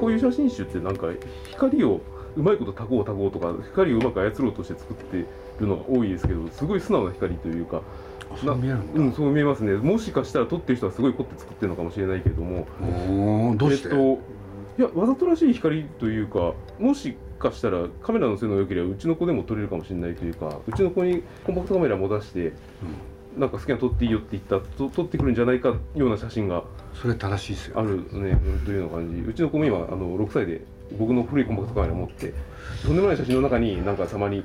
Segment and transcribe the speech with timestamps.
[0.00, 1.08] こういう写真集ってなんか
[1.50, 2.00] 光を
[2.36, 5.24] うまいことたこうたこうとか光をうまく操ろうとして作って
[5.60, 7.82] るのが多いですけどすごい素直な光というか
[8.36, 9.74] そう見えるうんそう見えますね。
[9.74, 12.66] もしかしたら撮ってる人はすごい凝って作ってるのかもしれないけれども。
[13.56, 14.20] どうして、えっと
[14.78, 22.52] いやわざとらしい光というかもしかしたらカメラの性能が良ければうちの子でも撮れるかもしれないというかうちの子にコンパクトカメラも出して
[23.38, 27.78] なんか好きなの撮っていいよって言ったらと撮ってくるんじゃないかような写真がそれ正しいですよ。
[27.78, 29.20] あるねうんというような感じ。
[29.30, 30.60] うちの子も今あの6歳で
[30.98, 32.32] 僕の古いコンパクトカメラ持って
[32.84, 34.42] とんでもない写真の中になんかたまに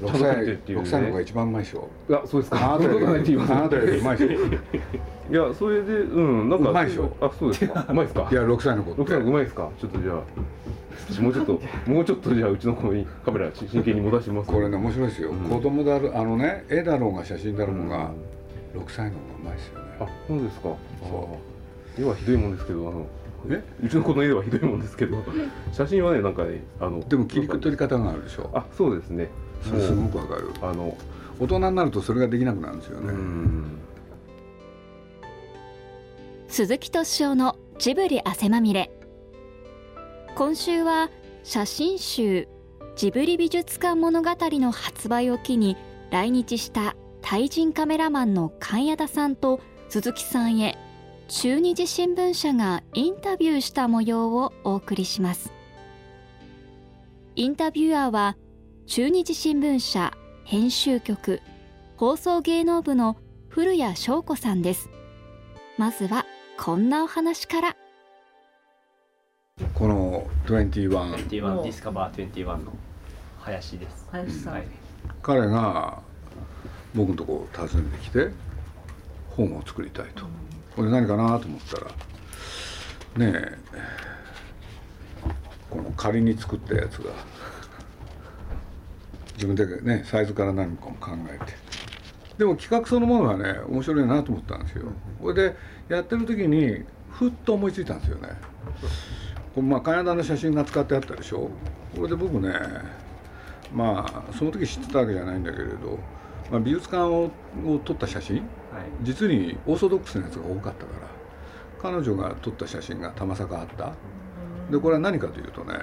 [0.00, 2.74] ちゃんと撮っていう6歳の方がね一番うまいでしょあそうですか。
[2.74, 3.08] あなたよりう
[4.02, 4.74] まいでしょ
[5.30, 7.86] いやそれでうんなんかうまいでしょあそうですか。
[7.88, 8.28] うまいですか。
[8.30, 8.98] いや6歳の子って。
[9.00, 9.68] 六歳のうまいですか。
[9.78, 10.22] ちょっとじゃあ
[11.20, 14.50] もうちょっともうちょっとじゃあうちの子にカメラ真剣に持たせてみます。
[14.50, 15.38] これね面白いですよ、うん。
[15.48, 18.10] 子供だろあのね絵だろうが写真だろうが、
[18.74, 19.86] 6歳の方がうまいですよね。
[20.00, 20.62] あそうですか。
[20.62, 21.38] そ
[21.98, 23.06] あ絵はひどいもんですけどあの
[23.50, 23.62] え？
[23.84, 25.22] うちの子の絵はひどいもんですけど
[25.72, 28.50] 写真はねなんかねあのでも切り取り方があるでしょ。
[28.54, 29.28] あそうですね。
[29.62, 30.50] それすごくわかる。
[30.62, 30.96] あの
[31.38, 33.78] 大人になるとそれができなくなるんですようね、ん。
[36.48, 38.90] 鈴木敏夫のジブリ汗まみれ
[40.34, 41.10] 今週は
[41.44, 42.48] 写真集
[42.96, 45.76] ジブリ美術館物語の発売を機に
[46.10, 50.76] 来日したタイ人カメラマンの菅谷田さんと鈴木さんへ
[51.28, 55.52] 中日新聞社がインタビューした模様をお送りします。
[57.36, 58.36] インタビュアーは
[58.86, 60.12] 中日新聞社
[60.44, 61.42] 編集局
[61.96, 63.16] 放送芸能部の
[63.48, 64.90] 古谷翔子さんです。
[65.78, 66.26] まずは
[66.58, 67.76] こんなお話から。
[69.72, 70.03] この
[70.44, 70.90] 21
[71.28, 72.76] 21ディスカバー21の
[73.40, 74.06] 林です。
[74.10, 74.64] 林さん、はい。
[75.22, 76.02] 彼が
[76.94, 78.28] 僕のとこ訪ねてきて
[79.30, 80.26] 本を作りたいと。
[80.76, 83.58] これ何かなと思ったらねえ
[85.70, 87.10] この仮に作ったやつが
[89.34, 91.52] 自分でねサイズから何かも考えて。
[92.36, 94.92] でも企画そのものはね面白いなと思ったんですよ。
[95.22, 95.56] これで
[95.88, 98.28] やってる時にふっと思いついたんですよね
[99.54, 101.50] これまあ金田の写真が使ってあったでしょ。
[101.96, 102.52] これで僕ね
[103.72, 105.98] まあその時知ってたわけじゃないんだけれど、
[106.50, 107.30] まあ、美術館を
[107.66, 108.44] を撮った写真はい。
[109.02, 111.08] 実にオーソドックスなやつが多かったから
[111.80, 113.92] 彼女が撮った写真がたまさかあった。
[114.70, 115.74] でこれは何かというとね、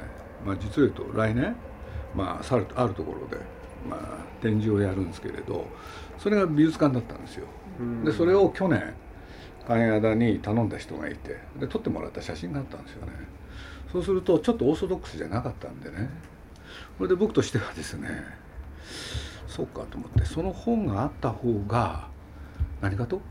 [0.45, 1.55] まあ、実を言うと来年、
[2.15, 3.43] まあ、あるところで、
[3.87, 5.67] まあ、展示をやるんですけれど
[6.17, 7.45] それが美術館だったんですよ。
[8.03, 8.93] でそれを去年
[9.67, 13.11] 金谷田に頼んだ人がいてで撮ってもらった写真があったんですよね
[13.91, 16.09] そうするとちょっとオーソドックスじゃなかったんでね。
[16.97, 18.09] それで僕としてはですね
[19.47, 22.07] そうかと思ってその本があった方が
[22.79, 23.21] 何かと？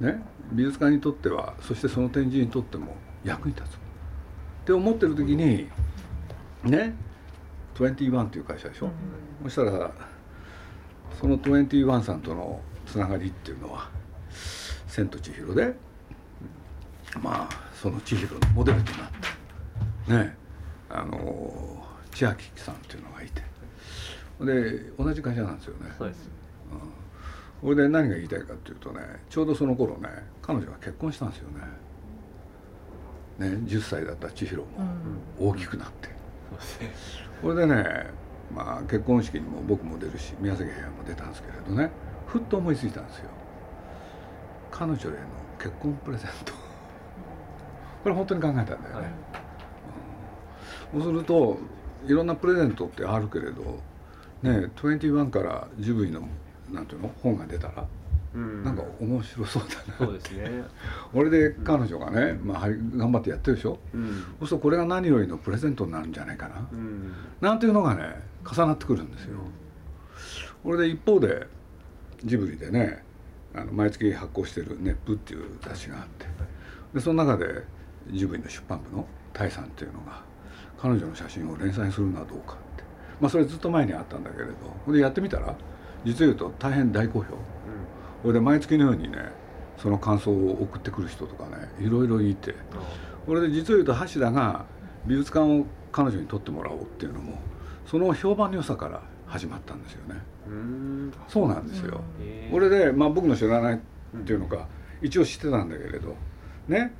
[0.00, 0.22] ね？
[0.52, 2.94] 美術館にとってはそしてその展示にとっても
[3.24, 3.72] 役に立つ。
[3.74, 3.78] っ
[4.64, 5.68] て思ってる時に
[6.64, 6.94] ね
[7.74, 8.90] ？21っていう会社でしょ、
[9.44, 9.90] そしたら
[11.18, 13.90] その21さんとのつながりっていうのは
[14.86, 15.74] 「千と千尋」で
[17.20, 19.31] まあその千尋のモデルとなった
[20.08, 20.36] ね
[20.90, 23.42] あの千秋さんっていうのがいて。
[24.40, 25.92] で同じ会社なんですよね。
[25.96, 26.28] そうです。
[27.60, 30.08] これで何が言いたいかっていうとねちょうどその頃ね
[30.40, 31.48] 彼女が結婚したんですよ
[33.38, 33.48] ね。
[33.50, 34.66] ね10歳だった千尋も
[35.38, 36.08] 大きくなって。
[36.50, 36.92] そうですね。
[37.40, 38.06] これでね
[38.52, 41.90] まあ結婚式にも僕も出るし宮崎駿も出たんですけれどね
[42.26, 43.30] ふっと思いついたんですよ。
[44.72, 45.10] 彼女への
[45.58, 46.52] 結婚プレゼント。
[48.02, 49.04] これ本当に考えたんだよね、はい
[50.92, 51.58] そうすると
[52.06, 53.80] いろんなプレゼントってあるけれど
[54.42, 56.28] ね21からジブリの
[56.70, 57.86] なんていうの本が出たら、
[58.34, 60.64] うんなんか面白そうだなそうですね。
[61.12, 63.78] 俺で彼女がね、まあ、はい頑張ってやってるでしょ？
[63.92, 64.08] うん。
[64.08, 67.12] そうするとこれが何よりのプレゼントになるんじゃないかな、うん。
[67.42, 69.38] なんていうのがね重なってくるんですよ。
[70.64, 71.46] これで一方で
[72.24, 73.04] ジブリでね
[73.54, 76.26] あの毎月発行してる「ネップ」っていう雑誌があって
[76.94, 77.64] でその中で
[78.10, 80.22] ジブリの出版部のタイさんっていうのが
[80.82, 82.82] 彼女の写真を連載するのはどうかって。
[83.20, 84.52] まあそれずっと前にあったんだけれど。
[84.84, 85.54] これでやってみたら
[86.04, 87.34] 実を言うと大変大好評。
[88.22, 89.18] これで毎月のようにね
[89.78, 92.56] その感想を送ってくる人とかねいろいろいて。
[93.26, 94.64] これで実を言うと橋田が
[95.06, 97.38] 美術館を彼女に撮ってもらおうっていうのも
[97.86, 100.20] その評判の良さから始まったんですよね。
[100.48, 101.12] うん。
[101.28, 102.00] そうなんですよ、
[102.50, 103.78] これで、まあ、僕の知らないっ
[104.24, 104.66] ていうのか
[105.00, 106.16] 一応知ってたんだけれど。
[106.66, 106.92] ね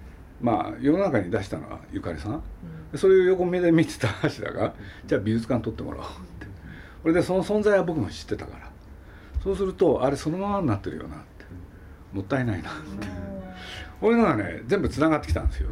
[0.43, 2.43] まあ世の中に出したのはゆかりさん、
[2.91, 4.75] でそれを横目で見てた橋田が
[5.07, 6.07] じゃあ美術館撮ってもらおうっ
[6.39, 6.47] て。
[7.03, 8.71] これでその存在は僕も知ってたから。
[9.43, 11.45] そうするとあれそのままになってるよなって。
[12.13, 13.07] もったいないなって。
[14.01, 15.71] こういうのがね全部つながってきたんですよ。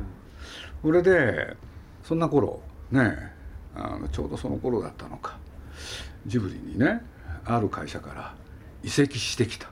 [0.83, 1.57] これで
[2.03, 3.17] そんな頃ね
[3.75, 5.39] あのちょうどその頃だったのか。
[6.27, 7.03] ジブリにね
[7.45, 8.35] ある会社から
[8.83, 9.69] 移籍してきた。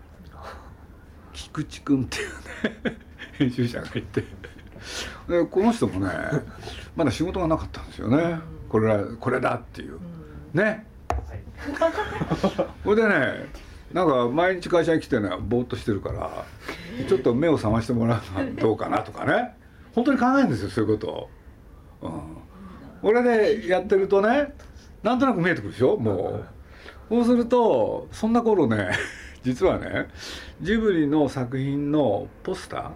[1.33, 2.29] 菊池君っていう
[2.89, 2.99] ね
[3.33, 4.25] 編集者がいて
[5.29, 6.12] でこの人もね
[6.96, 8.38] まだ仕事がなかったんですよね。
[8.69, 9.99] これこれだっていう。
[10.52, 10.87] ね。
[12.85, 13.46] これでね
[13.93, 16.44] なんか毎日会社に来てねぼーっとしてるから
[17.08, 19.55] ちょっと目を覚ましてもらうのはどうかなとかね。
[19.94, 21.31] 本当に考えるんですよそういうことを。
[22.02, 22.11] うん、
[23.02, 24.55] 俺でやってるとね
[25.02, 26.46] なんとなく見えてくるでしょもう。
[27.08, 28.90] そうするとそんな頃ね
[29.43, 30.08] 実はね
[30.61, 32.90] ジブリの作品のポスター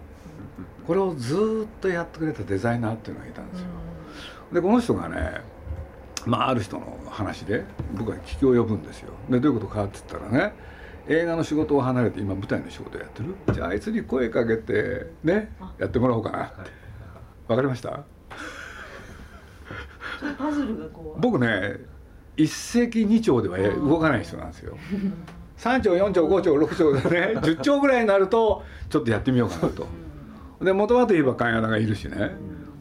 [0.85, 3.67] これをずーっとやってくれたデザイナーっていうのがいたんですよ。
[4.51, 5.41] でこの人がね
[6.25, 7.63] まあある人の話で
[7.95, 9.13] 僕は聞きを呼ぶんですよ。
[9.29, 10.53] でどういうことかって言ったらね
[11.07, 13.35] 映画の仕事を離れて今舞台の仕事やってる？
[13.53, 16.45] じゃああいつに声かけてねやってもらおうかな。
[16.45, 16.71] って
[17.47, 18.03] わかりました？
[21.17, 21.77] 僕ね
[22.37, 24.77] 一石二鳥では動かない人なんですよ。
[25.57, 29.87] 3兆4兆5兆6兆でね10兆ぐらいになるとちょっとやってみようかなと。
[30.63, 32.31] で元はといえば関谷がいるしね。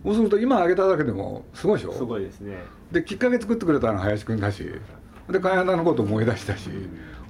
[0.05, 1.93] そうすると今挙げただけでもすごいでしょ？
[1.93, 2.57] すごいですね。
[2.91, 4.65] できっかけ作ってくれたのは林くんだし
[5.31, 6.69] で関谷のこと思い出したし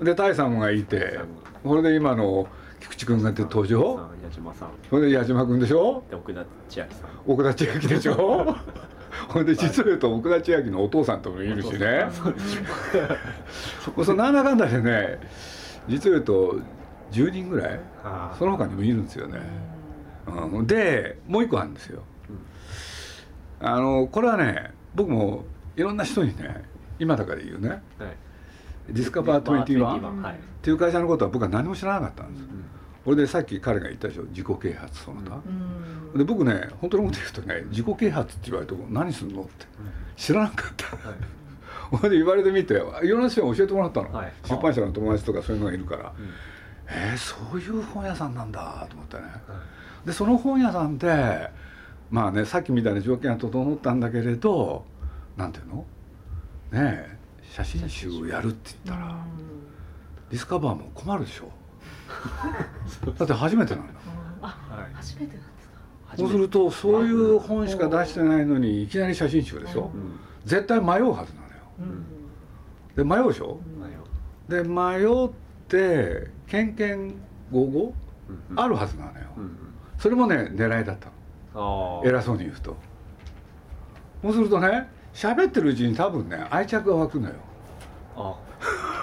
[0.01, 1.21] で大さんがいて
[1.63, 2.47] これで今の
[2.81, 4.01] 菊池君がって登場？
[4.25, 4.71] 矢島さん。
[4.89, 6.03] それで矢島君でしょ？
[6.11, 7.11] で奥田千秋さん。
[7.27, 8.57] 奥田千秋でしょ？
[9.29, 12.07] ほんで実を言うと奥田千秋のお父さんともいるしね。
[14.03, 15.19] そうなんだかんだでね
[15.87, 16.57] 実を言うと
[17.13, 17.81] 10人ぐらい？
[18.03, 19.39] あその他にもいるんですよね、
[20.27, 22.03] うん、でもう一個あるんですよ。
[23.61, 25.45] あのこれはね僕も
[25.77, 26.65] いろんな人にね
[26.99, 27.69] 今だから言うね。
[27.69, 27.81] はい。
[28.89, 30.39] ディスカバー21っはい。
[30.63, 32.65] ていう会社のことは僕は何も知らなかったんです、ん。
[33.05, 35.39] これでさっき彼が言ったでしょ自己啓発その他、う
[36.15, 36.19] ん。
[36.19, 39.67] で僕ね本当のこと言うとね自己啓発って言われても何するのって。
[40.17, 40.87] 知らなかった、
[41.97, 42.11] ほい。
[42.11, 44.33] で言われてみていろんな人に教えてもらったの、はい。
[44.45, 46.13] 出版社の友達とかそういうのがいるから、ん
[46.95, 49.23] えーそういう本屋さんなんだと思ってね、
[50.05, 51.51] でその本屋さんで
[52.11, 54.85] まあねさっきみたいな条件が整ったんだけれど
[55.37, 55.77] なんていうの？
[55.77, 55.85] ね
[56.73, 59.15] え写真集をやるって言ったら、
[60.31, 61.51] ディスカバーも困るでしょ。
[63.19, 63.93] だって初めてなんだ。
[64.43, 64.95] あはい。
[64.95, 66.17] 初めてなんですか？
[66.17, 70.19] そうするとそういう本しか出してないのにいきなり写真集でしょ、うん。
[70.45, 71.25] 絶対迷うはずなのよ。
[71.81, 72.05] うん。
[72.97, 73.61] で迷うでしょ、
[74.49, 75.31] で迷っ
[75.69, 77.15] てけんけん
[77.51, 77.95] ごご
[78.51, 79.57] うんあるはずなのよ、うん
[79.99, 81.09] それもね狙いだった
[81.59, 82.01] の。
[82.01, 82.09] ああ。
[82.09, 82.77] 偉そうに言うと。
[84.21, 87.35] そうするとね喋ってるうちに多分ね愛着が湧くのよ。
[88.17, 88.35] あ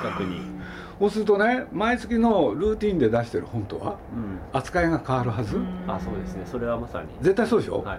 [0.03, 0.41] 企画に。
[0.99, 4.39] そうするとね毎月のルーティンで出してる本とはうん。
[4.57, 5.57] 扱いが変わるはず、
[5.87, 6.43] あそうですね。
[6.45, 7.07] それはまさに。
[7.21, 7.95] 絶対そうでしょ、は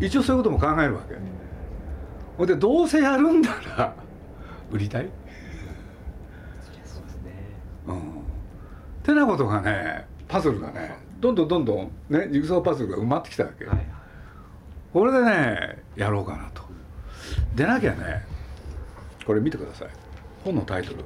[0.00, 0.06] い。
[0.06, 1.14] 一応そういうことも考えるわけ、
[2.38, 3.94] ほんでどうせやるんなら
[4.72, 5.08] 売りたい
[6.84, 7.32] そうですね
[7.86, 8.00] うん
[9.04, 13.86] てなことがねパズルがねどんどんどんどんねジグソーパズルが埋まってきたわけ、はい
[14.92, 16.62] これでねやろうかなと。
[17.56, 18.24] でなきゃね
[19.26, 19.88] これ見てください。
[20.44, 20.98] 本のタイトル。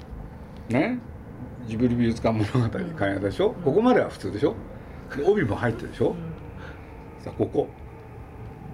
[0.68, 0.98] ね？
[1.66, 3.52] ジブリ美術館物語開演でしょ？
[3.64, 4.54] ここまでは普通でしょ？
[5.16, 6.14] で帯も入ってるでしょ？
[7.24, 7.66] さあここ。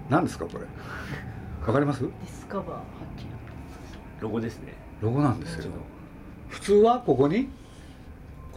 [0.09, 0.65] 何ですかこれ？
[1.65, 2.01] わかります？
[2.01, 2.79] ディスカバー
[4.19, 4.73] ロゴですね。
[4.99, 5.71] ロゴなんですよ。
[6.49, 7.47] 普通はここに？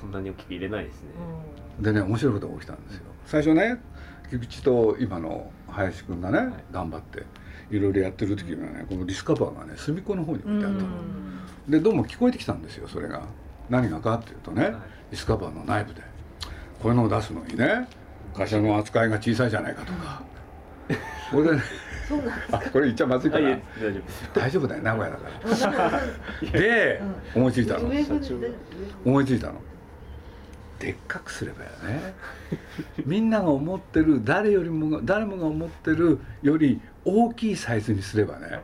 [0.00, 1.08] こんなに大きく入れないですね。
[1.80, 3.02] でね面白いことが起きたんですよ。
[3.26, 3.80] 最初ね
[4.30, 6.72] 菊池と今の林くんがね、い。
[6.72, 7.24] 頑張って
[7.70, 10.90] いろいろやってる時にはねこのディスカバーがね隅っこの方に置いてあったの、う
[11.68, 11.70] ん。
[11.70, 13.22] でどうも聞こえてきたんですよそれが。
[13.68, 14.72] 何がかっていうとね、はい。
[15.10, 16.00] ディスカバーの内部で。
[16.80, 17.88] こういうのを出すのにね
[18.34, 20.22] 会社の扱いが小さいじゃないかとか、
[21.32, 21.62] これでね
[22.08, 23.48] そうなんですあこれ言っちゃまずいかな。
[23.48, 24.30] あいえ大丈夫です。
[24.34, 25.90] 大丈夫だよ名古屋だか
[26.42, 26.50] ら。
[26.52, 27.02] で
[27.34, 27.90] 思いついたの。
[29.04, 29.54] 思いついたの
[30.78, 32.14] でっかくすればよね。
[33.04, 38.60] みんなが思ってる誰よりもが誰もが思ってるより大きいサイズにすればね。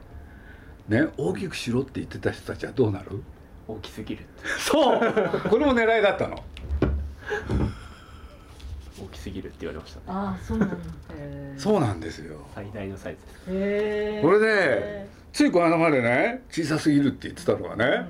[0.88, 3.22] ね大きくしろって言ってた人たちはどうなる？
[3.66, 4.24] 大きすぎる
[4.58, 5.00] そう。
[5.48, 6.42] これも狙いだったの。
[9.02, 10.04] 大きすぎるって言われましたね。
[10.08, 10.78] ああそうなん
[11.56, 12.46] そうなんですよ。
[12.54, 13.20] 最大のサイズ。
[13.20, 14.22] ですへー。
[14.22, 18.06] これでついこの間までね小さすぎるって言ってたのがね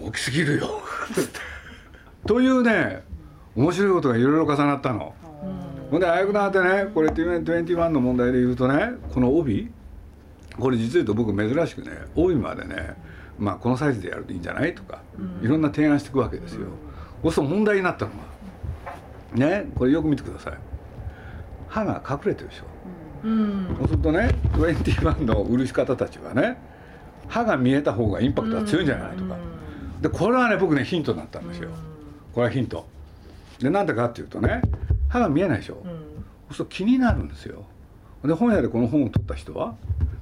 [0.00, 0.82] 大きすぎるよ。
[1.12, 1.40] つって
[2.26, 3.02] というね
[3.56, 5.14] 面白いことがいろいろ重なったの。
[5.22, 5.90] うん。
[5.90, 9.70] ほんであやくなってねこれ21の問題で言うとねこの帯
[10.58, 12.94] これ実を言うと僕珍しくね帯までね
[13.38, 15.02] まあこのサイズでやるといいんじゃないとか
[15.42, 16.66] いろんな提案していくわけですよ。
[17.22, 18.16] そうすると問題になったのは
[19.34, 20.54] ねこれよく見てください。
[21.68, 22.64] 歯が隠れてるでしょ。
[23.24, 23.76] うん。
[23.78, 26.56] そうするとね21の漆方たちはね
[27.28, 29.36] 歯が見えた方がインパクトが強いんじゃないとか、
[30.02, 31.70] でこれはね僕ねヒントになったんですよ、
[32.34, 32.86] これはヒント
[33.58, 34.62] でなんでかっていうとね
[35.08, 35.90] 歯が見えないでしょ、うん。
[35.90, 37.64] うんそうすると気になるんですよ。
[38.24, 39.74] で本屋でこの本を取った人は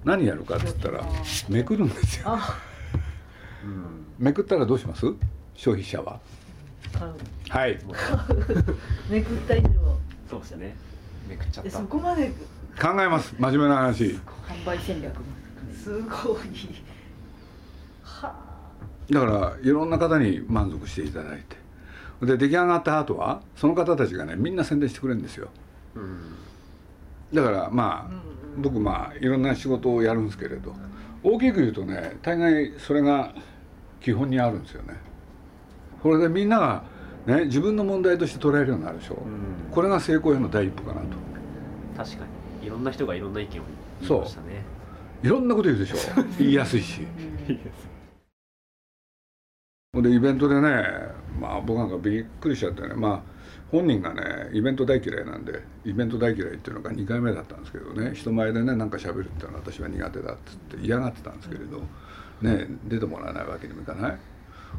[0.05, 1.05] 何やるかって言ったら
[1.49, 2.25] めくるんですよ。
[2.29, 2.59] あ。
[4.19, 5.07] めくったらどうします？
[5.55, 6.21] 消費者は。
[6.99, 7.13] 買う。
[7.49, 7.79] はい。
[9.11, 9.69] めくった以上。
[10.31, 10.77] そうですよね。
[11.29, 12.29] めくっちゃっえたそこまで。
[12.81, 13.35] 考えます。
[13.39, 14.05] 真面目な話。
[14.05, 15.15] 販売戦略。
[15.19, 15.23] も
[15.75, 16.39] すごい。
[18.03, 18.35] は
[19.11, 21.57] だからいろんな方に満足していただいて
[22.27, 25.49] で出来上がった後はその方たちがねみんな宣伝してくれるんですよ。
[25.95, 26.37] うん。
[27.33, 28.15] だからまあ、
[28.59, 30.75] 僕まあいろんな仕事をやるんですけれど
[31.23, 33.35] 大きく言うとね大概それが
[34.01, 34.95] 基本にあるんですよね。
[36.03, 36.85] これでみんなが
[37.27, 39.73] ね自分の問題として捉えるようになるでしょ、うん。
[39.73, 41.07] これが成功への第一歩かなと。
[41.97, 42.25] 確か
[42.61, 42.67] に。
[42.67, 43.65] いろんな人がいろんな意見を
[44.01, 44.63] 言いましたね。
[45.23, 45.97] いろんなこと言うでしょ。
[46.39, 47.07] 言いやすいし。
[49.95, 52.95] でイベントでねまあ僕なんかびっくりしちゃってね。
[52.95, 53.23] まあ
[53.71, 58.13] 本人がねイベント大嫌いなんでイベント大嫌いっていうのが2回目だったんですけどね。
[58.15, 61.81] 人前でねなんか喋るっていうのは私は苦手だっつって嫌がってたんですけれど
[62.43, 64.19] ね出てもらわないわけにもいかない。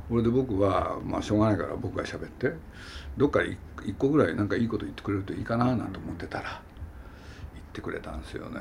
[0.10, 2.52] これで僕はまあしょうがないから僕が喋って
[3.18, 3.58] どっか一
[3.98, 6.62] 個ぐらいなんかいいこと言ってくれるといいかななんて思ってたら
[7.54, 8.60] 言ってくれたんですよね。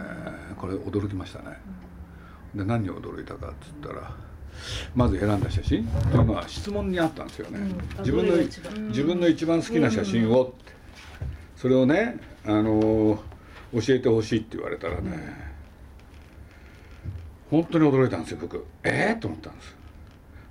[0.57, 1.59] これ驚きましたね。
[2.55, 4.15] で何に驚いたかっつったら
[4.94, 5.87] まず選んだ写真。
[5.87, 7.99] というのは質問にあったんですよね、うん。
[8.00, 8.37] 自分の
[8.88, 10.73] 自分の一番好きな写真をって。
[11.56, 13.23] それをねあの
[13.73, 15.18] 教えてほしいって言われたらね、
[17.50, 18.66] 本当に驚いたんですよ僕。
[18.85, 19.76] ええと思ったんです。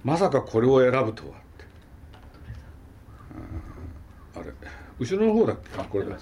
[0.03, 1.65] まさかこれを選ぶとはって。
[4.36, 4.51] うんあれ
[5.00, 5.79] 後ろの方だっけ？
[5.79, 6.17] あこれだ。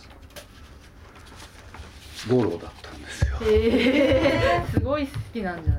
[2.30, 5.79] 五郎だったんですよえー、すごい好きなんじゃな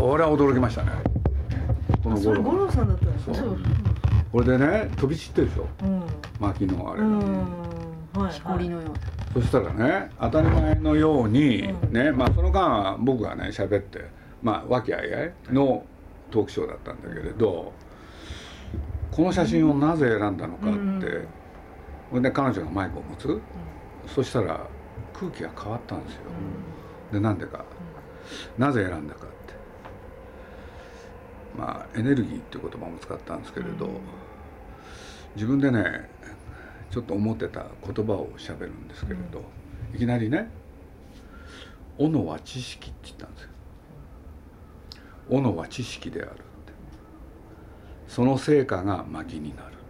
[0.00, 0.92] これは驚きましたね。
[2.02, 3.58] この五それ五郎郎さんだったんですかそう。
[4.32, 5.66] これでね飛び散ってるでしょ。
[5.82, 6.02] うん。
[6.40, 7.46] 薪のあれが、うん。
[8.14, 9.42] はいしこりのような。
[9.42, 11.92] そしたらね当たり前のように、うん。
[11.92, 14.06] ねまあその間は僕がね喋って
[14.42, 15.84] まあ和気あいあいの
[16.30, 17.72] トークショーだったんだけれど
[19.10, 21.28] この写真をなぜ選んだのかって、うん。
[22.08, 23.40] それで彼女がマイクを持つ、
[24.06, 24.66] そしたら
[25.12, 26.20] 空気が変わったんですよ、
[27.12, 27.64] でなんでか、
[28.56, 29.26] なぜ選んだか。
[29.26, 29.39] って
[31.56, 33.88] まあエネルギーっていう言葉も使ったんですけれど、
[35.34, 36.08] 自分でね
[36.90, 39.42] ちょっと思ってた言葉を喋るんですけれど、
[39.94, 40.48] いきなりね
[41.98, 43.50] 「斧は知識」って言ったんですよ。
[45.28, 46.42] 斧は知識であるって。
[48.08, 49.80] その成果が薪になるって。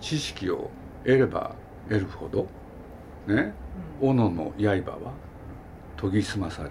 [0.00, 0.70] 知識を
[1.04, 1.54] 得れば
[1.88, 2.46] 得るほど
[3.26, 3.52] ね
[4.00, 5.12] 斧の刃は
[6.00, 6.70] 研ぎ澄まされ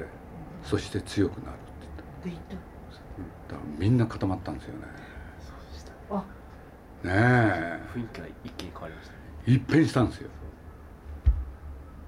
[0.63, 1.57] そして強くなる
[2.19, 2.61] って言ったで言っ
[3.49, 4.79] だからみんな固まったんですよね。
[5.39, 5.91] そうでした。
[5.91, 6.17] たあ。
[6.19, 6.25] ね
[7.05, 7.79] え。
[7.95, 9.19] 雰囲気が一気に変わりましたね。
[9.45, 10.29] 一変したんですよ。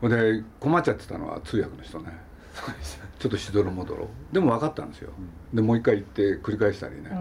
[0.01, 2.11] ほんで困っちゃってたのは通訳の人ね。
[2.53, 4.09] そうでしたちょっとしどろもどろ。
[4.31, 5.11] でも分かったんですよ。
[5.53, 7.17] でもう一回言って繰り返したりね、うん。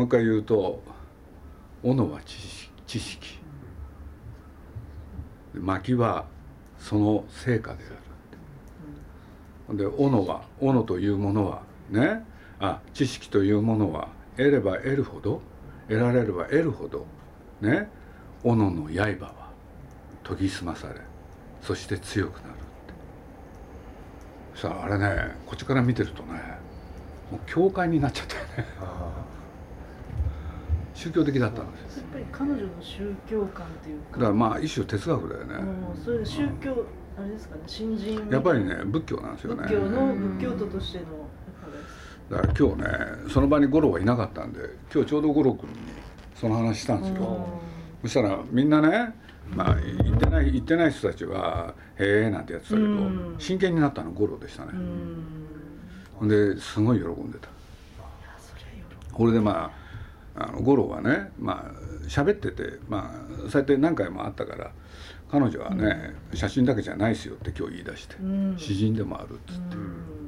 [0.00, 0.82] もう一回言うと
[1.82, 3.38] 「斧は知識知識」
[5.54, 6.26] で薪は
[6.78, 7.88] その成果であ
[9.72, 12.24] るで斧は斧というものはね。
[12.58, 15.42] あ知識というものは得れば得るほど
[15.88, 17.06] 得られれば得るほど
[17.60, 17.88] ね。
[18.44, 19.50] 斧の刃は
[20.24, 20.94] 研ぎ澄まされ
[21.60, 22.58] そして強くなるって。
[24.54, 26.32] そしたらあれねこっちから見てるとね
[27.30, 28.66] もう教会になっちゃったよね。
[30.94, 31.96] 宗教的だったんです。
[31.96, 34.12] よやっぱり彼女の宗教観というか。
[34.12, 35.54] だからまあ一種哲学だよね。
[35.54, 36.86] うんそれで宗教
[37.18, 38.28] あれですかね新人。
[38.30, 39.62] やっぱりね仏教なんですよね。
[39.62, 41.04] 仏教の仏教徒としての
[42.30, 42.88] だから今日ね
[43.28, 44.60] その場に五郎はいなかったんで
[44.92, 45.76] 今日ちょうど五郎君に
[46.34, 47.46] その話したんですよ。
[48.02, 49.14] そしたらみんなね
[49.48, 53.34] まあ言ってない言ってない人たちは「へえ」なんてやってたけどうん。
[53.38, 54.70] 真剣になったの五郎でしたね。
[54.72, 55.24] うん。
[56.14, 57.48] ほんですごい喜んでた。
[59.12, 59.70] これでま
[60.34, 63.12] ああの五郎はねまあ喋っててま
[63.46, 64.72] あそうやって何回もあったから
[65.30, 68.54] 彼女はね、写真だけじゃないですよって今日言い出して、うん。
[68.58, 70.21] 詩人でもあるっつって、うん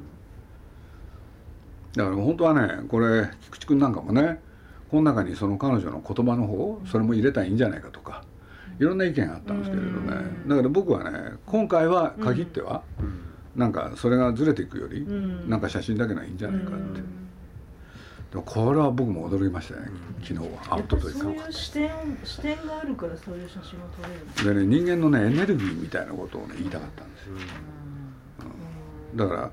[1.95, 4.41] だから本当はねこれ菊池君なんかもね
[4.89, 8.23] この中にその彼女の言葉の方それも入れたらいいんじゃないかとか
[8.79, 9.97] いろんな意見があったんですけれどね。
[10.43, 10.49] うん。
[10.49, 12.83] だから僕はね今回は限っては、
[13.55, 15.49] なんかそれがずれていくより、うん。
[15.49, 17.01] なんか写真だけがいいんじゃないかって、
[18.43, 19.87] これは僕も驚きましたね
[20.21, 20.45] 昨日は。
[20.71, 21.89] あやっぱおとといそういう視点
[22.25, 24.01] 視点があるからそういう写真を撮
[24.43, 24.65] れる。
[24.65, 27.35] んでね人間のねエネルギーみたいなことをね言いたかったんですよ。
[29.15, 29.51] だから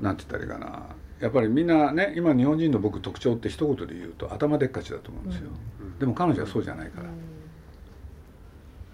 [0.00, 0.82] なんて言ったらいいかな
[1.20, 5.50] やっぱりみんなね今日本人の僕特徴って一言で言うと頭でっかちだと思うんですよ、
[5.98, 7.08] でも彼女はそうじゃないから。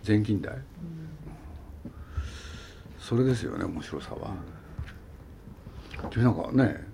[0.02, 0.54] 全近代、
[2.99, 4.35] それですよね面白さは、
[6.11, 6.85] 君なんかね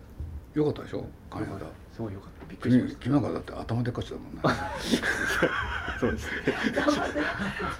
[0.54, 1.04] よかったでしょ？
[1.30, 1.52] 金田。
[1.92, 2.46] すごい良かった。
[2.50, 4.40] びっくりしまし君君なんかだって頭でっかちだもんね。
[4.42, 4.50] た
[6.00, 6.32] そうですね。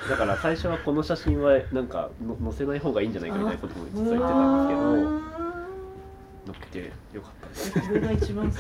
[0.09, 5.30] だから最初はこの写真はなんかの載せない方がいいんじゃないかみたいなことも実は言ってたんですけど
[6.47, 7.71] 載っけてよかったです。
[8.01, 8.53] が一番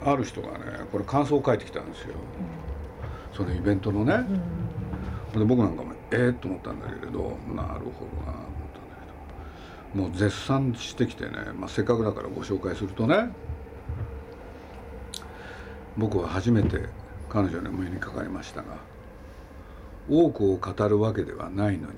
[0.00, 2.14] ある人がねこれ感想を書いてきたんですよ、
[3.32, 4.24] そのイベントのね、
[5.34, 8.96] で僕なんかもええと思ったんだけれどなるほどなと思ったんだ
[9.92, 10.02] けど。
[10.02, 13.30] もう絶賛してきてね、まあ、せっかくだからご紹介するとね。
[15.98, 16.78] 僕は初めて
[17.28, 18.78] 彼女の目にかかりましたが
[20.08, 21.94] 多くを語るわけではないのに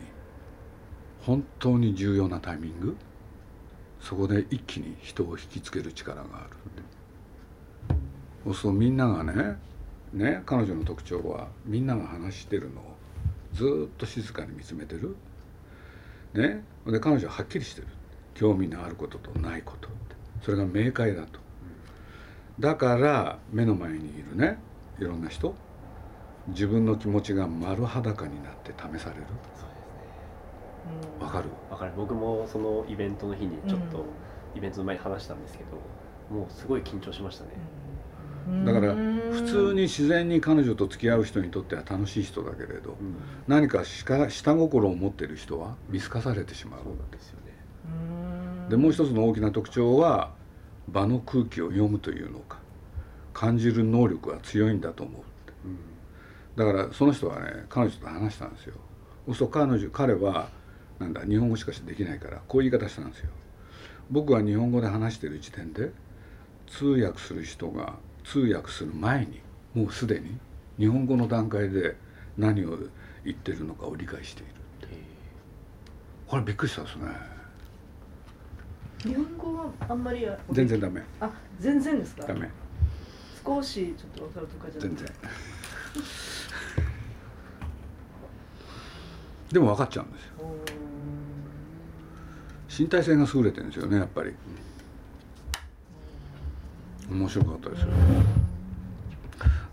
[1.23, 2.97] 本当に重要なタイミング？
[4.01, 6.57] そこで一気に人を引きつける力がある。
[8.45, 9.57] そうするとみんながね
[10.13, 12.97] ね彼女の特徴はみんなが話してるのを
[13.53, 15.17] ずっと静かに見つめてる。
[16.33, 17.89] ねで彼女ははっきりしてる。
[18.35, 19.91] 興味のあることとないこと
[20.43, 21.39] それが明快だと。
[22.59, 24.59] だから目の前にいるね
[24.99, 25.55] いろんな人
[26.49, 29.23] 自分の気持ちが丸裸になって試される。
[31.21, 31.45] わかる。
[31.71, 31.93] わかる。
[31.97, 34.05] 僕もそのイベントの日にちょっと
[34.55, 37.51] イベントの前に話したんですけどもうすごい緊張しましたね。
[38.65, 43.17] だから普通に自然に彼女と付き合う人にとっては楽しい人だけれどうん。
[43.47, 46.81] 何かしか下心を持っている人は見透かされてしまう。
[46.83, 47.53] そうなんですよね。
[48.69, 50.33] でもう一つの大きな特徴は
[50.89, 52.59] 場の空気を読むというのか。
[53.33, 55.23] 感じる能力が強いんだと思う
[55.65, 55.79] うん。
[56.57, 58.75] だからその人はね彼女と話したんですよ。
[59.27, 60.49] そうすると彼女彼は
[61.01, 63.31] なんだ日本語しかできないからこういう言い方したんですよ。
[64.11, 65.91] 僕は日本語で話している時点で
[66.67, 69.41] 通訳する人が通訳する前に
[69.75, 70.39] もうすでに
[70.79, 71.97] 日本語の段階で
[72.37, 72.79] 何を
[73.25, 74.53] 言ってるのかを理解している。
[76.27, 77.07] これびっくりしたですね。
[79.03, 81.03] 日本語はあんまり全然ダメ。
[81.21, 82.27] あ全然ですか？
[82.27, 82.49] ダメ。
[83.45, 85.09] 少しちょっと分かるとかじゃ全然。
[89.51, 90.31] でも分かっちゃうんですよ
[92.70, 94.34] 身体性が優れてるんですよねやっぱり
[97.10, 97.88] 面白かったですよ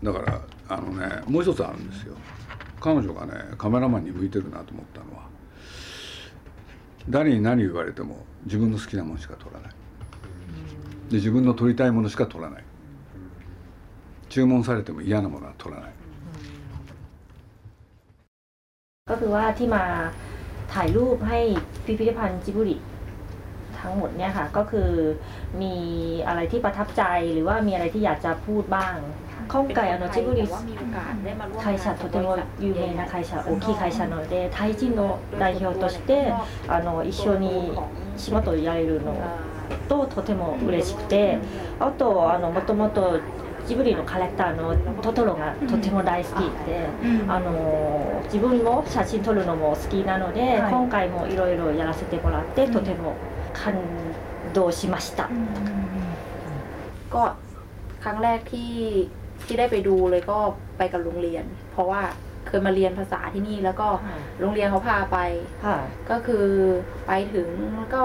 [0.03, 2.15] だからあのねもう一つあるんですよ
[2.79, 5.23] 彼女がねカメラマンに向いてるなと思ったのは
[7.09, 9.71] 誰に何言われても自分の好きなものしか撮らない
[11.09, 12.63] で自分の撮りたいものしか撮らない
[14.29, 15.93] 注文されても嫌なものは撮らない
[19.05, 19.83] ก็คือว่าที่มา
[20.73, 21.39] ถ่ายรูปให้
[21.85, 22.77] พิพิธภัณฑ์จิบุริ
[23.79, 24.89] ทั้งหมดเนี่ยค่ะ ก็คือ
[25.61, 25.75] มี
[26.27, 28.95] อะไรที่ประทับใจหรือว่ามีอะไรที่อยากจะพูดบ้าง
[29.47, 36.33] 今回あのジブリว่ามีโอกาสได้มาร่วมงาน会社とても有名な会社大きい会社なのでタイ人の代表として
[36.67, 37.71] あの一緒に
[38.17, 39.15] 島とやれるの
[39.89, 41.37] ととても嬉しくて
[41.79, 43.19] あとあのもともと
[43.67, 46.87] ジブリのキャラクターのトトロがとても大好きで、
[47.27, 53.15] あの自分も写真撮るのも好きなので、はい今回もいろいろやらせてもらって、とても
[53.53, 53.73] 感
[54.53, 55.29] 動しました。
[57.13, 57.23] ก็
[58.03, 58.73] ครั้งแรกที่
[59.45, 60.37] ที่ได้ไปดูเลยก็
[60.77, 62.01] ไปกับโรงเรียน เพราะว่า
[62.47, 63.87] เคยมาเรียนภาษาที่นี่แล้วก็
[64.39, 65.17] โรงเรียนเขาพาไป
[65.65, 66.45] はいก็คือ
[67.07, 68.01] ไปถึงแล้วก็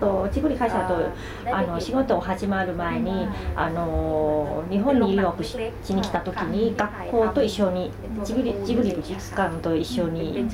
[0.00, 7.90] とジブリ会社とあの仕事を始まる前にあの日本に留学しに来た時に学校と一緒に
[8.24, 10.48] ジブリジブリ美術館と一緒に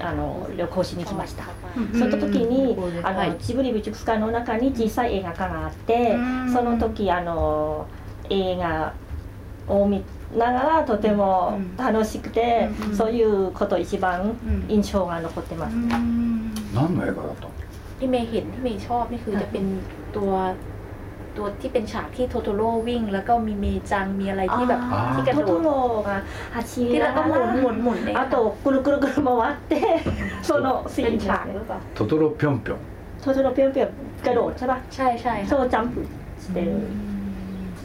[0.00, 1.44] あの旅行しに来ました。
[1.92, 6.16] その時にあのジブリ美術館の中に小さい映画館があって
[6.52, 7.86] その時あの
[8.30, 8.94] 映画
[9.68, 10.18] を見て。
[10.36, 14.36] ながらとても楽しくて、うん、そういうこと一番
[14.68, 15.88] 印象が残ってます、ね、
[16.74, 17.48] 何の映画だった
[17.98, 19.64] ที่เมย์เห็นที่เมย์ชอบนี่คือจะเป็น
[20.16, 20.32] ตัว
[21.36, 24.80] ตัวที่เป็นฉากที่โทโทโร่วิ่ง แล้วก็มีเมจังมีอะไรที่แบบ
[25.14, 25.52] ที่กระโด
[26.00, 26.02] ด
[26.54, 29.80] ฮัชิที่เราก็หมุนหมุนหมุนอะโตกุลุกุลุกุลุมาวัดเต้
[30.46, 32.78] โซโนสี่ฉากหรือเปล่าโทโทโร่เพียงเปียง
[33.20, 33.90] โทโทโร่เพียงเปียง
[34.26, 35.90] กระโดดใช่ป่ะใช่ใช่โซจัมป์
[36.42, 36.68] してる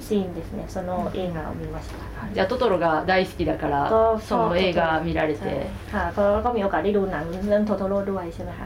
[0.05, 1.95] シーンですねその映画を見ました
[2.33, 8.61] じゃあトトロが大好きだからその映画見られてค่ะก็ก็มีโอกาสได้ดูหนังเรื่องโทโทโร่ด้วยใช่ไหมค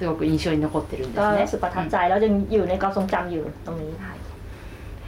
[0.00, 3.92] すごく印象に残ってるんです ก็ ね รู้สึกประทับใจแล้วยังอยู่ในความทรงจำอยู่ตรงนี้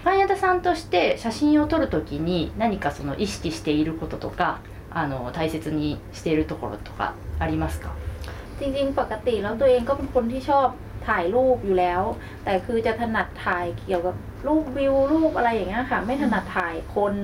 [0.04, 7.92] パン屋田さんとして写真を撮るときに何かその意識していることとかあの大切にしているところとかありますか
[8.58, 10.68] จริงๆ ปกติแล้วตัวเองก็เป็นคนที่ชอบ
[11.08, 12.02] ถ่ายรูปอยู่แล้ว
[12.44, 14.14] แต่คือจะถนัดถ่ายเกี่ยวกับ
[14.46, 17.14] รูปวิวรูปอะไรอย่างเงี้ยค่ะ ไม่ถนัดถ่ายคน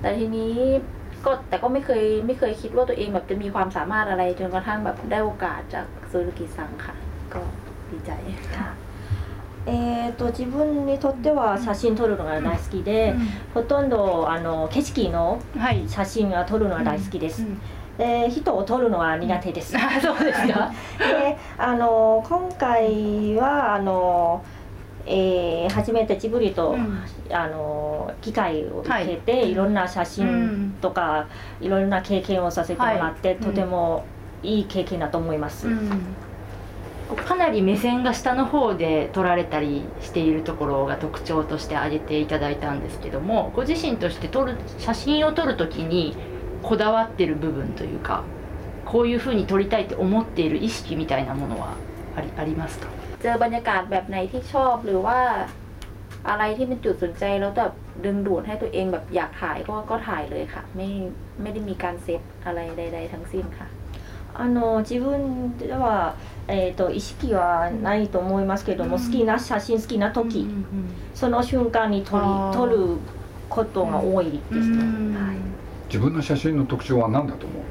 [0.00, 0.54] แต่ทีนี้
[0.96, 6.94] พ ก็แต่ก็ไม่เคยไม่เคยคิดว่าตัวเองแบบจะมีความสามารถอะไรจนกระทั่งแบบได้โอกาสจากซูรุกิซังค่ะ
[7.34, 7.40] ก็
[7.90, 8.10] ดีใจ
[9.64, 13.14] えー、と自分にとっては写真撮るのが大好きで、
[13.54, 17.60] ほとんどあの景色のはい、写真は撮るのが大好きです、うん
[17.98, 24.42] で人を撮るのは苦手です、あそうですかであの今回はあの、
[25.07, 27.03] えー初めてジブリと、うん。
[27.31, 29.51] あの機会を受けて、はい。
[29.51, 31.27] い、ろんな写真とか、
[31.61, 33.37] いろんな経験をさせてもらって、はい。
[33.37, 34.05] とても
[34.43, 35.67] いい経験だと思います、
[37.25, 46.15] かなり目線が下の方で撮られたりしているところが特徴として挙げていただいたんですけどもご自身として撮る写真を撮る時に
[46.61, 48.23] こだわってる部分というか
[48.85, 51.73] こういうふうに撮りたいって思っている意識みたいなものは
[52.15, 52.87] ありありますか？
[52.87, 55.18] เจอบรรยากาศแบบไหนที่ชอบหรือว่า
[56.28, 57.72] อะไรที่เป็นจุดสนใจแล้วแบบ
[58.04, 60.88] ดึงดูดให้ตัวเองแบบอยากถ่ายก็ก็ถ่ายเลยค่ะ ไม่
[61.42, 63.68] ไม่ได้มีการเซตอะไรใด ๆ ทั้งสิ้นค่ะ
[64.34, 66.14] あの自分では、
[66.48, 70.64] えー、と意識はないと思いますけども、うん好きな写真好きな時、うん
[71.14, 72.98] その瞬間に撮りあー撮る
[73.50, 75.36] ことが多いですね、はい
[75.88, 77.62] 自分の写真の特徴は何だと思う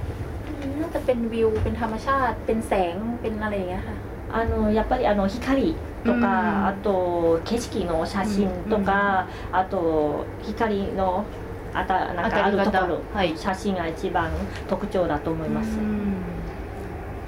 [0.80, 3.98] น่าจะเป็นวิวเป็นธรรมชาติ เป็นแสงเป็นอะไรอย่างเงี้ยค่ะ
[4.36, 11.26] あのやっぱりあの光とか、うんあと景色の写真とか、あと光の
[11.74, 14.32] あたなんかあるところ、はい写真が一番
[14.68, 15.78] 特徴だと思います、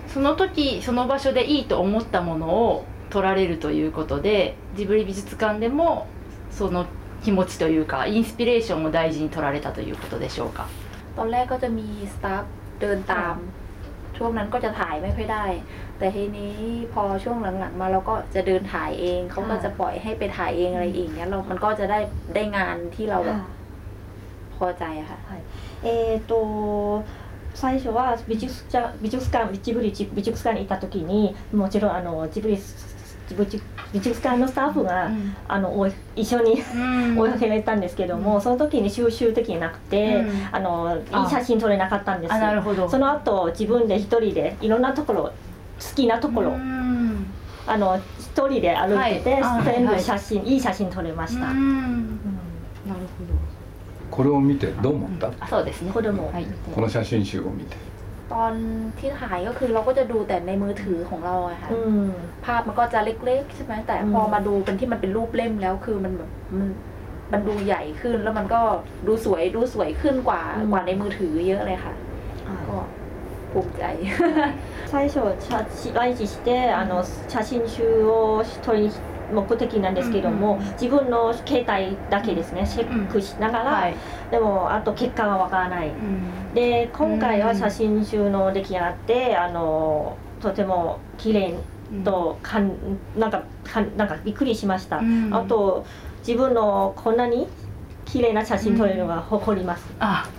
[0.07, 6.07] その時その場所でいいと思ったものを撮られるということでジブリ美術館でも
[6.49, 6.87] その
[7.23, 10.67] 気持ちというかインスピレーションを大事に撮られたということでしょうか
[11.15, 12.43] ตอนแรกก็จะมีสตาฟ
[12.79, 13.35] เดินตาม
[14.17, 15.45] ช่วงนั้นก็จะถ่ายไม่ค่อยได้
[15.97, 16.53] แต่ทีนี้
[16.93, 21.99] พอช่วงหลังๆ มาเราก็จะเดินถ่ายเองเขาก็จะปล่อยให้ไปถ่ายเองอะไรเองเนี้ยเรา มันก็จะได้
[22.35, 23.39] ได้งานที่เราแบบ
[24.57, 25.19] พอใจอะค่ะ
[25.83, 27.03] えっ、と
[27.53, 32.57] 最初は美術館美術館ジブリ美術館に行った時にもちろんあのジブリ
[33.29, 33.61] 美術
[33.93, 35.09] 美術館のスタッフが、
[35.47, 36.61] あのおい一緒に
[37.17, 45.31] 追いかけられたんですけども、その時に収集的になくて、あのいい写真撮れなかったんですあなるほどその後自分で一人でいろんなところ
[45.79, 46.53] 好きなところ、
[47.67, 52.19] あの一人で歩いてて、はいあ全はい部写真、いい写真撮れました、うん
[52.87, 52.99] なる
[54.11, 57.75] これを見てどう思った、ほどあそうですねこれも、はいこの写真集を見て
[58.29, 58.53] ตอน
[58.97, 62.09] ที่ถ่ายก็คือเราก็จะดูแต่ในมือถือของเราอะค่ะ うん
[62.45, 66.69] ภาพมันก็จะเล็กๆใช่ไหมแต่พอมาดูเป็นที่มันเป็นรูปเล่มแล้วคือมันแบบมัน
[67.31, 68.61] มันดูใหญ่ขึ้น แล้วมันก็
[69.07, 70.41] ดูสวยดูสวยขึ้นกว่า
[70.71, 71.93] กว่าในมือถือเยอะเลยค่ะ
[72.69, 72.77] ก็
[73.51, 73.83] ภูมิใจ
[74.90, 78.90] 最初写来日してあの写真集を撮りに
[79.32, 80.72] 目的なんですけども、うんうん。
[80.72, 83.94] 自分の携帯だけですねチェックしながら、はい。
[84.30, 85.90] でもあと結果がわからない。
[86.54, 91.54] で今回は写真集の出来上がってあのとても綺麗
[92.04, 92.72] とかん
[93.16, 95.34] なんかかんなんかびっくりしました、うん。
[95.34, 95.84] あと
[96.26, 97.46] 自分のこんなに
[98.06, 100.37] 綺麗な写真撮れるのが誇ります、あうん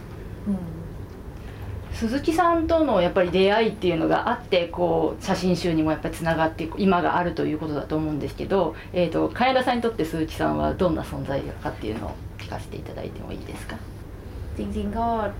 [1.98, 13.76] 鈴木さんとのやっぱり出会いっていうのがあってこう写真集にもやっぱりつながって今があるということだと思うんですけど、えー、と金田さんにとって鈴木さんはどんな存在かっていうのを聞かせていただいてもいいですか
[14.56, 15.30] จริงๆก็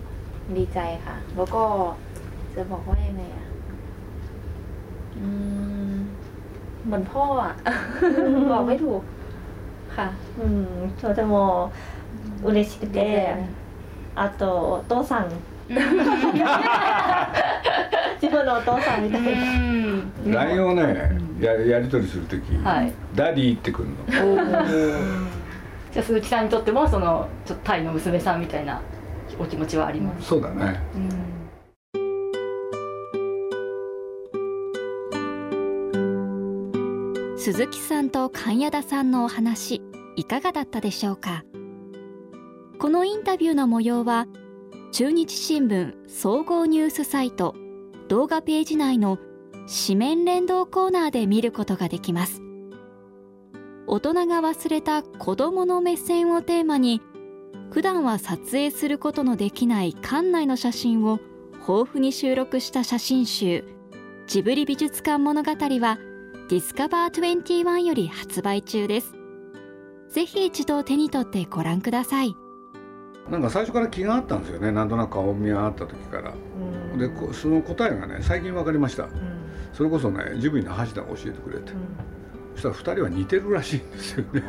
[0.56, 1.62] ดีใจค่ะ แล้วก็
[2.54, 3.44] จะบอกว่ายังไงอ่ะ
[5.18, 5.26] อื
[5.92, 5.96] ม
[6.84, 7.52] เหมือนพ่ออ่ะ
[8.50, 9.00] บอกไม่ถูก
[9.96, 10.06] ค่ะ
[10.38, 11.70] うん、とても
[12.42, 13.36] 嬉しくて、
[14.16, 15.28] あとお父さん
[15.69, 15.79] 自
[18.29, 19.29] 分のお父さんみたいな。
[20.45, 22.91] LINE をねややり取りする時、はい。
[23.15, 23.95] Daddy ってくるの。
[25.91, 28.81] じゃあ鈴木さんにとってもそのちょっとタイの娘さんみたいな
[29.39, 30.79] お気持ちはあります、そうだね。
[37.37, 39.81] 鈴木さんとカンヤダさんのお話
[40.15, 41.43] いかがだったでしょうか？
[42.79, 44.27] このインタビューの模様は
[44.91, 47.55] 中日新聞総合ニュースサイト
[48.07, 49.19] 動画ページ内の
[49.85, 52.41] 紙面連動コーナーで見ることができます。
[53.85, 57.01] 大人が忘れた子供の目線をテーマに
[57.71, 61.19] 普段は撮影することのできない館内の写真を
[61.67, 63.65] 豊富に収録した写真集
[64.25, 65.99] ジブリ美術館物語は
[66.49, 69.13] Discover21 より発売中です。
[70.09, 72.33] ぜひ一度手に取ってご覧ください。
[73.29, 74.71] なんか最初から気があったんですよね。
[74.71, 76.33] なんとなく顔見があった時から。
[76.93, 76.99] うん。
[76.99, 79.03] でこその答えがね最近分かりました。
[79.03, 79.11] うん。
[79.73, 81.71] それこそねジブリの橋田が教えてくれて。
[82.55, 84.43] そしたら2人は似てるらしいんですよね。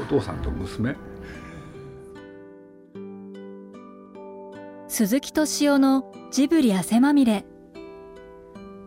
[0.00, 0.96] お父さんと娘。
[4.88, 7.44] 鈴木敏夫のジブリ汗まみれ。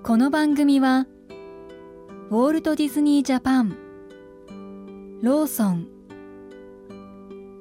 [0.04, 1.06] この番組は
[2.30, 3.78] ウォールト・ディズニー・ジャパン。
[5.22, 5.93] ローソン